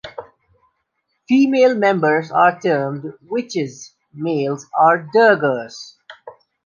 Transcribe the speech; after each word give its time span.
Female 1.27 1.75
members 1.77 2.31
are 2.31 2.59
termed 2.59 3.13
'Witches', 3.29 3.93
males 4.11 4.65
are 4.75 4.97
'Dirgers'. 5.13 5.95